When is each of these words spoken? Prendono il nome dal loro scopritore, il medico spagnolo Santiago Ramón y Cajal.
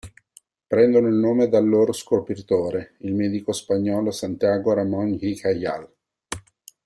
Prendono 0.65 1.09
il 1.09 1.13
nome 1.13 1.47
dal 1.47 1.67
loro 1.67 1.91
scopritore, 1.91 2.95
il 3.01 3.13
medico 3.13 3.51
spagnolo 3.51 4.09
Santiago 4.09 4.73
Ramón 4.73 5.15
y 5.21 5.35
Cajal. 5.37 5.87